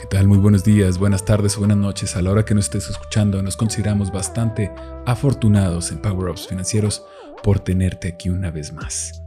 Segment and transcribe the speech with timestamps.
[0.00, 0.28] ¿Qué tal?
[0.28, 2.16] Muy buenos días, buenas tardes o buenas noches.
[2.16, 4.72] A la hora que nos estés escuchando, nos consideramos bastante
[5.04, 7.04] afortunados en Power Ups Financieros
[7.42, 9.22] por tenerte aquí una vez más.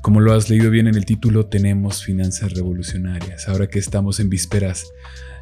[0.00, 3.46] Como lo has leído bien en el título, tenemos finanzas revolucionarias.
[3.46, 4.86] Ahora que estamos en vísperas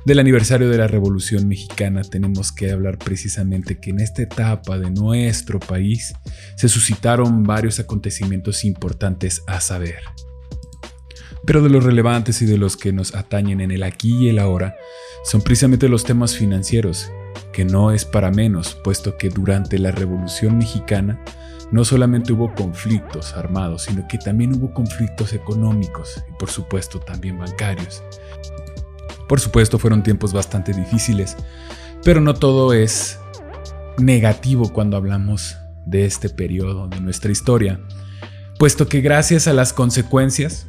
[0.06, 4.90] del aniversario de la Revolución Mexicana, tenemos que hablar precisamente que en esta etapa de
[4.90, 6.14] nuestro país
[6.56, 10.00] se suscitaron varios acontecimientos importantes a saber.
[11.44, 14.38] Pero de los relevantes y de los que nos atañen en el aquí y el
[14.38, 14.76] ahora
[15.24, 17.10] son precisamente los temas financieros,
[17.52, 21.22] que no es para menos, puesto que durante la Revolución Mexicana
[21.72, 27.38] no solamente hubo conflictos armados, sino que también hubo conflictos económicos y por supuesto también
[27.38, 28.02] bancarios.
[29.26, 31.36] Por supuesto fueron tiempos bastante difíciles,
[32.04, 33.18] pero no todo es
[33.98, 37.80] negativo cuando hablamos de este periodo de nuestra historia,
[38.58, 40.66] puesto que gracias a las consecuencias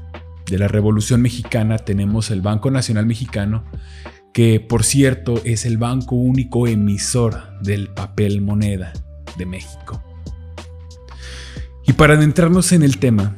[0.50, 3.64] de la Revolución Mexicana tenemos el Banco Nacional Mexicano,
[4.34, 8.94] que por cierto es el banco único emisor del papel moneda
[9.38, 10.04] de México.
[11.86, 13.36] Y para adentrarnos en el tema,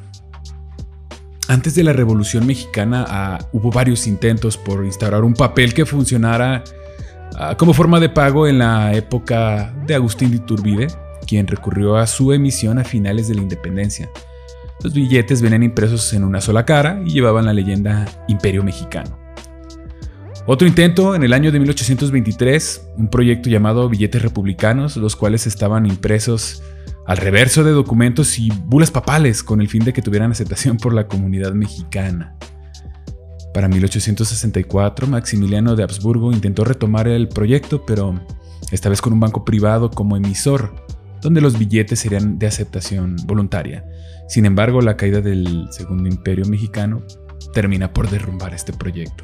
[1.47, 6.63] antes de la Revolución Mexicana ah, hubo varios intentos por instaurar un papel que funcionara
[7.37, 10.87] ah, como forma de pago en la época de Agustín de Iturbide,
[11.27, 14.09] quien recurrió a su emisión a finales de la independencia.
[14.83, 19.17] Los billetes venían impresos en una sola cara y llevaban la leyenda Imperio Mexicano.
[20.47, 25.87] Otro intento en el año de 1823, un proyecto llamado Billetes Republicanos, los cuales estaban
[25.87, 26.61] impresos
[27.07, 30.93] al reverso de documentos y bulas papales con el fin de que tuvieran aceptación por
[30.93, 32.35] la comunidad mexicana.
[33.55, 38.19] Para 1864, Maximiliano de Habsburgo intentó retomar el proyecto, pero
[38.71, 40.84] esta vez con un banco privado como emisor,
[41.21, 43.85] donde los billetes serían de aceptación voluntaria.
[44.27, 47.03] Sin embargo, la caída del Segundo Imperio Mexicano
[47.53, 49.23] termina por derrumbar este proyecto.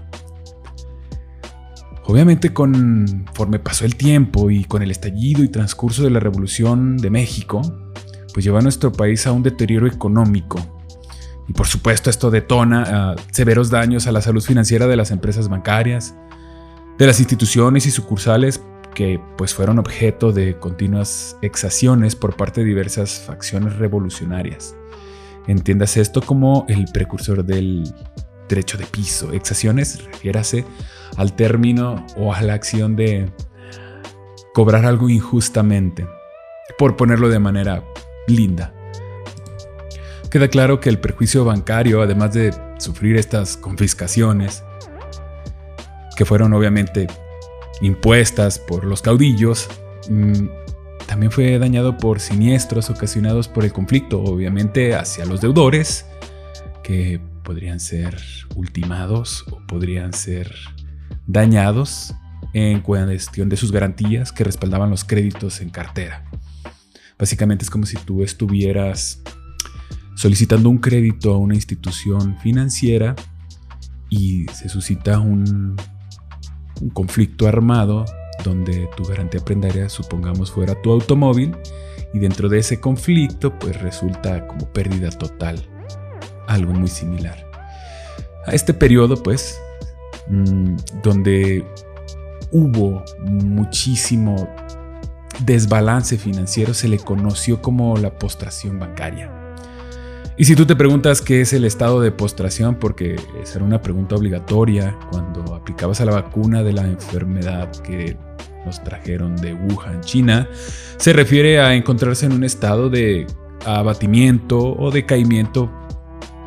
[2.06, 7.09] Obviamente conforme pasó el tiempo y con el estallido y transcurso de la Revolución de
[7.09, 7.62] México,
[8.34, 10.59] pues llevó a nuestro país a un deterioro económico.
[11.47, 16.16] Y por supuesto esto detona severos daños a la salud financiera de las empresas bancarias,
[16.97, 18.62] de las instituciones y sucursales
[18.94, 24.75] que pues fueron objeto de continuas exacciones por parte de diversas facciones revolucionarias.
[25.47, 27.84] Entiendas esto como el precursor del
[28.47, 29.34] derecho de piso.
[29.34, 30.66] Exacciones, refiérase
[31.18, 33.31] al término o a la acción de
[34.53, 36.06] cobrar algo injustamente,
[36.78, 37.84] por ponerlo de manera
[38.28, 38.74] linda.
[40.30, 44.63] Queda claro que el perjuicio bancario, además de sufrir estas confiscaciones,
[46.16, 47.07] que fueron obviamente
[47.81, 49.68] impuestas por los caudillos,
[50.09, 50.47] mm,
[51.08, 56.06] también fue dañado por siniestros ocasionados por el conflicto, obviamente hacia los deudores,
[56.83, 58.18] que podrían ser
[58.56, 60.54] ultimados o podrían ser
[61.28, 62.13] dañados
[62.54, 66.25] en cuestión de sus garantías que respaldaban los créditos en cartera.
[67.18, 69.22] Básicamente es como si tú estuvieras
[70.16, 73.16] solicitando un crédito a una institución financiera
[74.10, 75.75] y se suscita un,
[76.81, 78.06] un conflicto armado
[78.44, 81.56] donde tu garantía prendaria supongamos fuera tu automóvil
[82.13, 85.63] y dentro de ese conflicto pues resulta como pérdida total
[86.51, 87.50] algo muy similar.
[88.45, 89.60] A este periodo, pues,
[90.28, 91.66] mm, donde
[92.51, 94.50] hubo muchísimo
[95.45, 99.31] desbalance financiero, se le conoció como la postración bancaria.
[100.41, 103.79] Y si tú te preguntas qué es el estado de postración, porque esa era una
[103.79, 108.17] pregunta obligatoria cuando aplicabas a la vacuna de la enfermedad que
[108.65, 110.49] nos trajeron de Wuhan, China,
[110.97, 113.27] se refiere a encontrarse en un estado de
[113.67, 115.71] abatimiento o decaimiento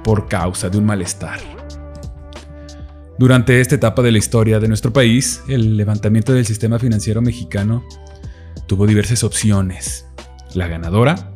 [0.02, 1.38] por causa de un malestar.
[3.16, 7.84] Durante esta etapa de la historia de nuestro país, el levantamiento del sistema financiero mexicano
[8.66, 10.08] tuvo diversas opciones.
[10.54, 11.33] La ganadora,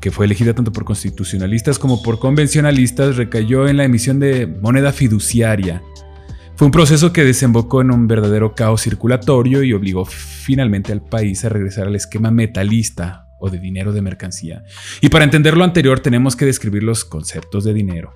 [0.00, 4.92] que fue elegida tanto por constitucionalistas como por convencionalistas, recayó en la emisión de moneda
[4.92, 5.82] fiduciaria.
[6.56, 11.44] Fue un proceso que desembocó en un verdadero caos circulatorio y obligó finalmente al país
[11.44, 14.64] a regresar al esquema metalista o de dinero de mercancía.
[15.02, 18.12] Y para entender lo anterior tenemos que describir los conceptos de dinero.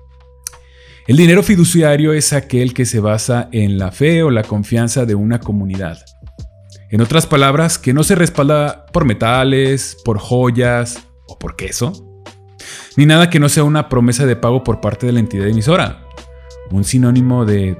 [1.07, 5.15] El dinero fiduciario es aquel que se basa en la fe o la confianza de
[5.15, 5.99] una comunidad.
[6.89, 11.93] En otras palabras, que no se respalda por metales, por joyas o por queso,
[12.97, 16.03] ni nada que no sea una promesa de pago por parte de la entidad emisora.
[16.69, 17.77] Un sinónimo de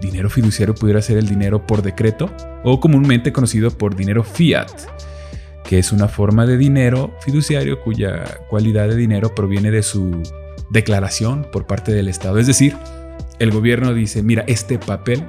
[0.00, 2.30] dinero fiduciario pudiera ser el dinero por decreto
[2.64, 4.70] o comúnmente conocido por dinero fiat,
[5.64, 10.22] que es una forma de dinero fiduciario cuya cualidad de dinero proviene de su
[10.70, 12.76] declaración por parte del Estado, es decir,
[13.38, 15.24] el gobierno dice, mira, este papel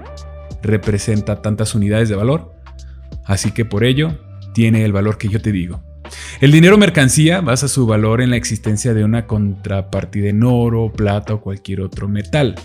[0.62, 2.54] representa tantas unidades de valor,
[3.26, 4.18] así que por ello
[4.54, 5.87] tiene el valor que yo te digo.
[6.42, 11.34] El dinero mercancía basa su valor en la existencia de una contrapartida en oro, plata
[11.34, 12.56] o cualquier otro metal,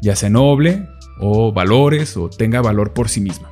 [0.00, 0.86] ya sea noble
[1.20, 3.50] o valores o tenga valor por sí misma.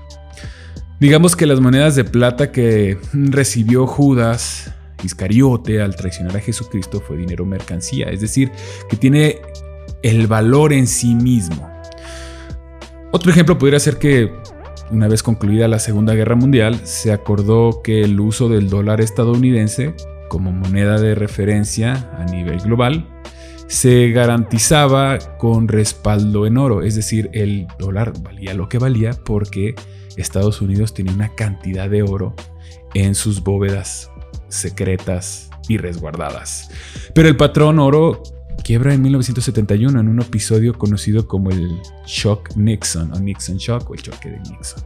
[1.00, 4.72] Digamos que las monedas de plata que recibió Judas
[5.02, 8.50] Iscariote al traicionar a Jesucristo fue dinero mercancía, es decir,
[8.88, 9.40] que tiene
[10.02, 11.70] el valor en sí mismo.
[13.12, 14.32] Otro ejemplo podría ser que
[14.90, 19.94] una vez concluida la Segunda Guerra Mundial, se acordó que el uso del dólar estadounidense
[20.28, 23.06] como moneda de referencia a nivel global
[23.68, 29.74] se garantizaba con respaldo en oro, es decir, el dólar valía lo que valía porque
[30.16, 32.34] Estados Unidos tenía una cantidad de oro
[32.94, 34.10] en sus bóvedas
[34.48, 36.70] secretas y resguardadas.
[37.12, 38.22] Pero el patrón oro
[38.66, 43.94] quiebra en 1971 en un episodio conocido como el Shock Nixon o Nixon Shock o
[43.94, 44.82] el choque de Nixon.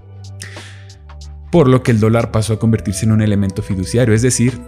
[1.51, 4.61] Por lo que el dólar pasó a convertirse en un elemento fiduciario, es decir,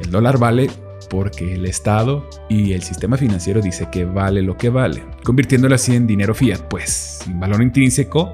[0.00, 0.70] el dólar vale
[1.10, 5.96] porque el Estado y el sistema financiero dice que vale lo que vale, convirtiéndolo así
[5.96, 8.32] en dinero fiat, pues sin valor intrínseco,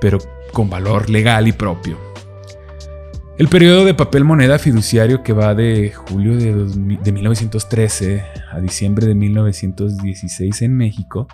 [0.00, 0.18] pero
[0.52, 2.13] con valor legal y propio.
[3.36, 9.16] El periodo de papel moneda fiduciario que va de julio de, 1913 a diciembre de
[9.16, 11.26] 1916 en México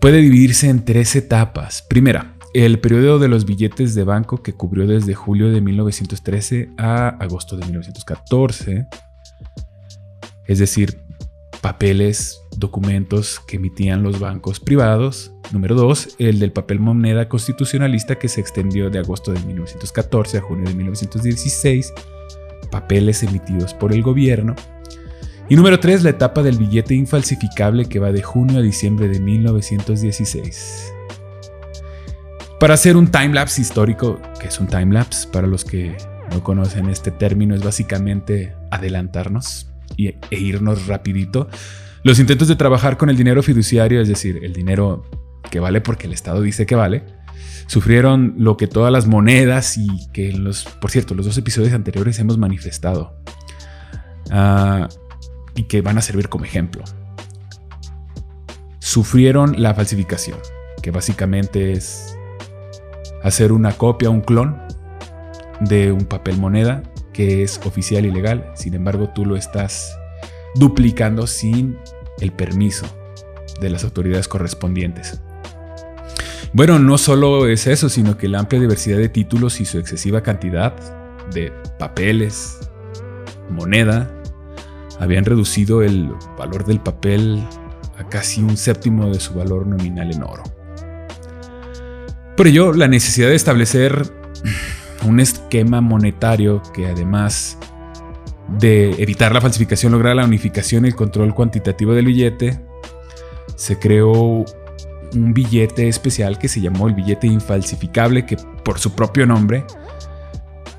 [0.00, 1.82] puede dividirse en tres etapas.
[1.82, 7.08] Primera, el periodo de los billetes de banco que cubrió desde julio de 1913 a
[7.08, 8.86] agosto de 1914,
[10.46, 11.00] es decir,
[11.62, 15.33] papeles, documentos que emitían los bancos privados.
[15.54, 20.40] Número 2, el del papel moneda constitucionalista que se extendió de agosto de 1914 a
[20.40, 21.94] junio de 1916,
[22.72, 24.56] papeles emitidos por el gobierno.
[25.48, 29.20] Y número 3, la etapa del billete infalsificable que va de junio a diciembre de
[29.20, 30.92] 1916.
[32.58, 35.96] Para hacer un timelapse histórico, que es un timelapse para los que
[36.32, 41.48] no conocen este término, es básicamente adelantarnos e irnos rapidito.
[42.02, 45.04] Los intentos de trabajar con el dinero fiduciario, es decir, el dinero
[45.50, 47.04] que vale porque el Estado dice que vale,
[47.66, 52.18] sufrieron lo que todas las monedas y que los, por cierto, los dos episodios anteriores
[52.18, 53.16] hemos manifestado
[54.30, 54.88] ah,
[55.54, 56.82] y que van a servir como ejemplo.
[58.78, 60.38] Sufrieron la falsificación,
[60.82, 62.16] que básicamente es
[63.22, 64.60] hacer una copia, un clon
[65.60, 66.82] de un papel moneda
[67.12, 69.96] que es oficial y legal, sin embargo tú lo estás
[70.56, 71.78] duplicando sin
[72.20, 72.86] el permiso
[73.60, 75.20] de las autoridades correspondientes.
[76.54, 80.22] Bueno, no solo es eso, sino que la amplia diversidad de títulos y su excesiva
[80.22, 80.72] cantidad
[81.32, 82.60] de papeles,
[83.50, 84.08] moneda,
[85.00, 87.44] habían reducido el valor del papel
[87.98, 90.44] a casi un séptimo de su valor nominal en oro.
[92.36, 94.04] Por ello, la necesidad de establecer
[95.04, 97.58] un esquema monetario que además
[98.60, 102.60] de evitar la falsificación lograr la unificación y el control cuantitativo del billete,
[103.56, 104.44] se creó
[105.14, 109.64] un billete especial que se llamó el billete infalsificable, que por su propio nombre,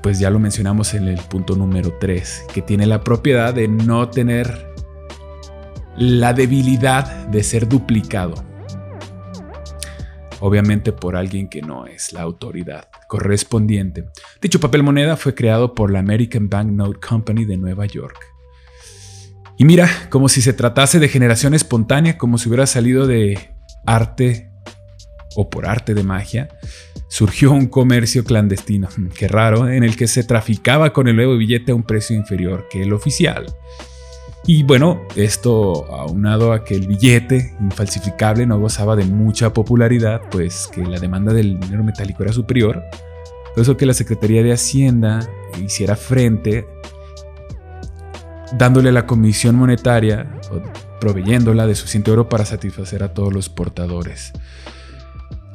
[0.02, 4.08] pues ya lo mencionamos en el punto número 3, que tiene la propiedad de no
[4.08, 4.72] tener
[5.96, 8.34] la debilidad de ser duplicado
[10.40, 14.04] obviamente por alguien que no es la autoridad correspondiente.
[14.40, 18.18] Dicho papel moneda fue creado por la American Banknote Company de Nueva York.
[19.58, 23.55] Y mira, como si se tratase de generación espontánea, como si hubiera salido de
[23.86, 24.50] arte
[25.36, 26.48] o por arte de magia,
[27.08, 28.88] surgió un comercio clandestino,
[29.18, 32.66] qué raro, en el que se traficaba con el nuevo billete a un precio inferior
[32.70, 33.46] que el oficial.
[34.48, 40.68] Y bueno, esto aunado a que el billete infalsificable no gozaba de mucha popularidad, pues
[40.72, 42.80] que la demanda del dinero metálico era superior,
[43.56, 45.28] eso que la Secretaría de Hacienda
[45.64, 46.66] hiciera frente
[48.52, 50.30] dándole la comisión monetaria
[51.00, 54.32] proveyéndola de suficiente oro para satisfacer a todos los portadores.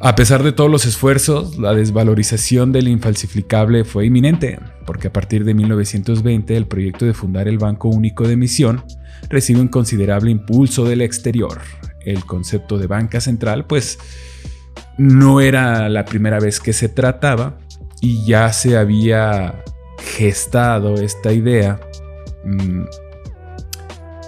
[0.03, 5.45] A pesar de todos los esfuerzos, la desvalorización del infalsificable fue inminente, porque a partir
[5.45, 8.83] de 1920 el proyecto de fundar el Banco Único de Emisión
[9.29, 11.61] recibe un considerable impulso del exterior.
[12.03, 13.99] El concepto de banca central, pues,
[14.97, 17.59] no era la primera vez que se trataba
[18.01, 19.63] y ya se había
[20.17, 21.79] gestado esta idea
[22.43, 22.81] mm,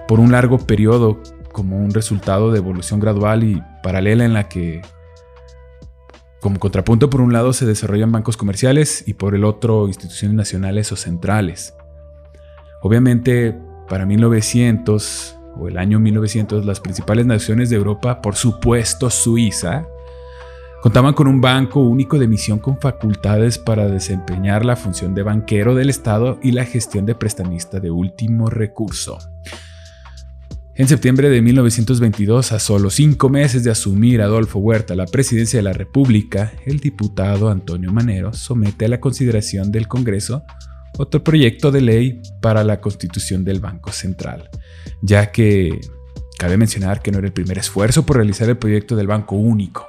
[0.08, 4.82] por un largo periodo como un resultado de evolución gradual y paralela en la que
[6.44, 10.92] como contrapunto, por un lado se desarrollan bancos comerciales y por el otro instituciones nacionales
[10.92, 11.74] o centrales.
[12.82, 13.58] Obviamente,
[13.88, 19.88] para 1900 o el año 1900, las principales naciones de Europa, por supuesto Suiza,
[20.82, 25.76] contaban con un banco único de emisión con facultades para desempeñar la función de banquero
[25.76, 29.18] del Estado y la gestión de prestamista de último recurso.
[30.76, 35.64] En septiembre de 1922, a solo cinco meses de asumir Adolfo Huerta la presidencia de
[35.64, 40.44] la República, el diputado Antonio Manero somete a la consideración del Congreso
[40.98, 44.50] otro proyecto de ley para la constitución del Banco Central,
[45.04, 45.80] ya que
[46.40, 49.86] cabe mencionar que no era el primer esfuerzo por realizar el proyecto del Banco Único.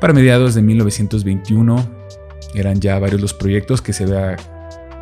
[0.00, 1.90] Para mediados de 1921
[2.54, 4.36] eran ya varios los proyectos que se había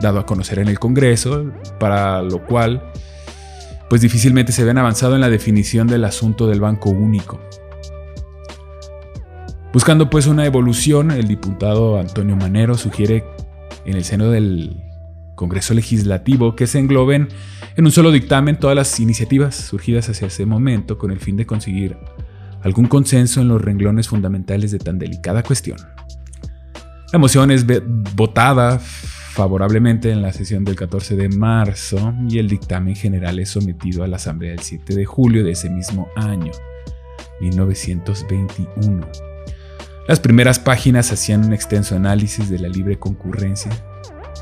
[0.01, 2.83] dado a conocer en el Congreso, para lo cual
[3.89, 7.41] pues difícilmente se habían avanzado en la definición del asunto del banco único.
[9.73, 13.25] Buscando pues una evolución, el diputado Antonio Manero sugiere
[13.85, 14.83] en el seno del
[15.35, 17.29] Congreso Legislativo que se engloben
[17.77, 21.47] en un solo dictamen todas las iniciativas surgidas hacia ese momento con el fin de
[21.47, 21.97] conseguir
[22.63, 25.79] algún consenso en los renglones fundamentales de tan delicada cuestión.
[27.13, 27.65] La moción es
[28.15, 28.81] votada
[29.39, 34.09] favorablemente en la sesión del 14 de marzo y el dictamen general es sometido a
[34.09, 36.51] la Asamblea el 7 de julio de ese mismo año,
[37.41, 39.07] 1921.
[40.09, 43.71] Las primeras páginas hacían un extenso análisis de la libre concurrencia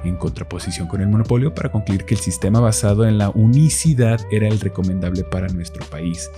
[0.02, 4.48] en contraposición con el monopolio para concluir que el sistema basado en la unicidad era
[4.48, 6.30] el recomendable para nuestro país,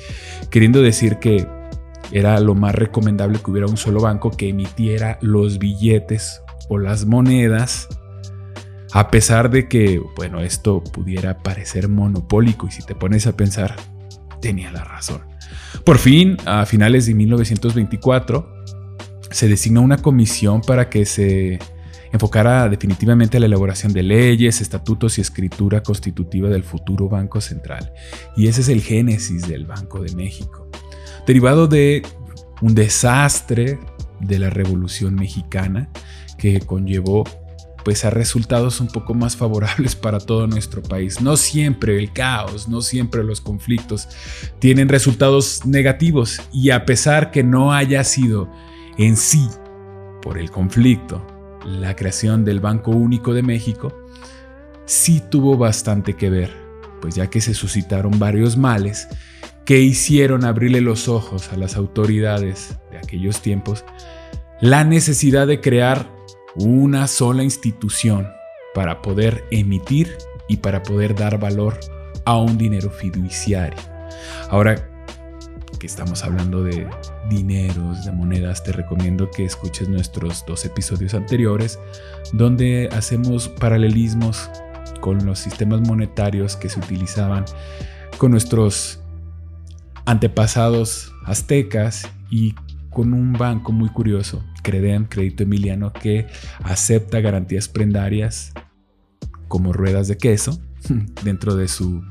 [0.50, 1.46] queriendo decir que
[2.10, 7.06] era lo más recomendable que hubiera un solo banco que emitiera los billetes o las
[7.06, 7.88] monedas
[8.92, 13.76] a pesar de que, bueno, esto pudiera parecer monopólico y si te pones a pensar,
[14.40, 15.22] tenía la razón.
[15.84, 18.58] Por fin, a finales de 1924,
[19.30, 21.58] se designó una comisión para que se
[22.12, 27.92] enfocara definitivamente a la elaboración de leyes, estatutos y escritura constitutiva del futuro Banco Central.
[28.36, 30.68] Y ese es el génesis del Banco de México.
[31.26, 32.02] Derivado de
[32.62, 33.78] un desastre
[34.20, 35.90] de la Revolución Mexicana
[36.38, 37.24] que conllevó
[37.88, 41.22] pues a resultados un poco más favorables para todo nuestro país.
[41.22, 44.10] No siempre el caos, no siempre los conflictos
[44.58, 48.52] tienen resultados negativos y a pesar que no haya sido
[48.98, 49.48] en sí
[50.20, 51.26] por el conflicto
[51.64, 53.98] la creación del Banco Único de México,
[54.84, 56.54] sí tuvo bastante que ver,
[57.00, 59.08] pues ya que se suscitaron varios males
[59.64, 63.86] que hicieron abrirle los ojos a las autoridades de aquellos tiempos
[64.60, 66.17] la necesidad de crear
[66.58, 68.28] una sola institución
[68.74, 70.16] para poder emitir
[70.48, 71.78] y para poder dar valor
[72.24, 73.78] a un dinero fiduciario.
[74.50, 74.88] Ahora
[75.78, 76.88] que estamos hablando de
[77.30, 81.78] dineros, de monedas, te recomiendo que escuches nuestros dos episodios anteriores
[82.32, 84.50] donde hacemos paralelismos
[85.00, 87.44] con los sistemas monetarios que se utilizaban
[88.16, 89.00] con nuestros
[90.04, 92.54] antepasados aztecas y
[92.90, 96.26] con un banco muy curioso, Credem, Crédito Emiliano, que
[96.62, 98.52] acepta garantías prendarias
[99.48, 100.60] como ruedas de queso
[101.24, 102.04] dentro de su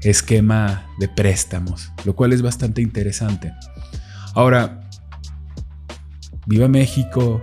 [0.00, 3.52] esquema de préstamos, lo cual es bastante interesante.
[4.34, 4.88] Ahora,
[6.46, 7.42] viva México,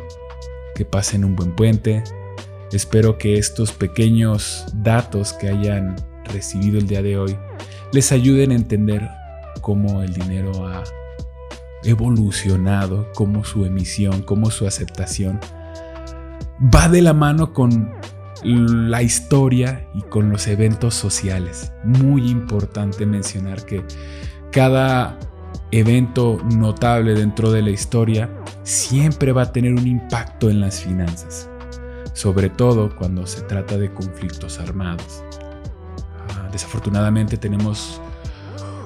[0.75, 2.01] que pasen un buen puente.
[2.71, 7.37] Espero que estos pequeños datos que hayan recibido el día de hoy
[7.91, 9.09] les ayuden a entender
[9.59, 10.83] cómo el dinero ha
[11.85, 15.39] evolucionado, como su emisión, como su aceptación
[16.59, 17.91] va de la mano con
[18.43, 21.71] la historia y con los eventos sociales.
[21.83, 23.83] Muy importante mencionar que
[24.51, 25.17] cada
[25.71, 28.29] evento notable dentro de la historia
[28.63, 31.49] siempre va a tener un impacto en las finanzas,
[32.13, 35.23] sobre todo cuando se trata de conflictos armados.
[36.29, 37.99] Ah, desafortunadamente tenemos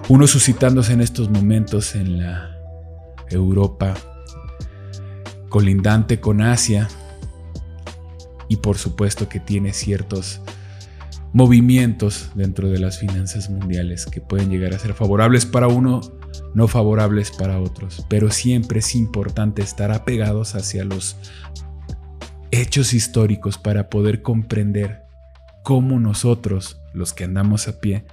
[0.08, 2.59] uno suscitándose en estos momentos en la
[3.30, 3.96] Europa,
[5.50, 6.88] colindante con Asia
[8.48, 10.42] y por supuesto que tiene ciertos
[11.34, 16.02] movimientos dentro de las finanzas mundiales que pueden llegar a ser favorables para uno,
[16.54, 21.18] no favorables para otros, pero siempre es importante estar apegados hacia los
[22.52, 25.04] hechos históricos para poder comprender
[25.64, 28.06] cómo nosotros, los que andamos a pie,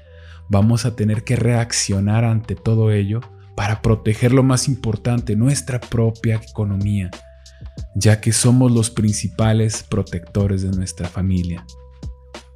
[0.50, 3.20] vamos a tener que reaccionar ante todo ello
[3.56, 7.10] para proteger lo más importante, nuestra propia economía,
[7.94, 11.66] ya que somos los principales protectores de nuestra familia,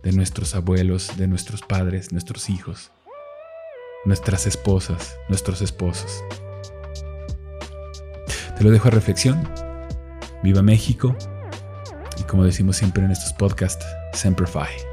[0.03, 2.93] de nuestros abuelos, de nuestros padres, nuestros hijos,
[4.05, 6.23] nuestras esposas, nuestros esposos.
[8.57, 9.49] Te lo dejo a reflexión.
[10.43, 11.17] Viva México
[12.19, 14.90] y como decimos siempre en estos podcasts, Semper Fi.